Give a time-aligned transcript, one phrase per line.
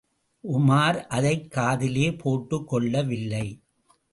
[0.53, 3.61] உமார் அதைக் காதிலே போட்டுக் கொள்ளவில்லை.